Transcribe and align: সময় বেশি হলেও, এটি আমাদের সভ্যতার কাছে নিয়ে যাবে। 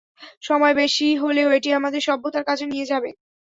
সময় 0.41 0.73
বেশি 0.81 1.07
হলেও, 1.23 1.47
এটি 1.57 1.69
আমাদের 1.79 2.01
সভ্যতার 2.07 2.47
কাছে 2.49 2.65
নিয়ে 2.67 2.89
যাবে। 2.91 3.09